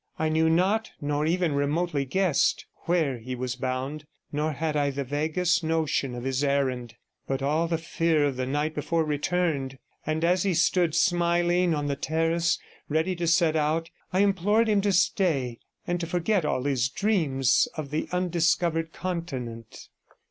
[0.17, 5.03] I knew not, nor even remotely guessed, where he was bound, nor had I the
[5.03, 6.95] vaguest notion of his errand,
[7.27, 11.85] but all the fear of the night before returned; and as he stood, smiling, on
[11.85, 12.57] the terrace,
[12.89, 17.67] ready to set out, I implored him to stay, and to forget all his dreams
[17.77, 19.87] of the undiscovered continent.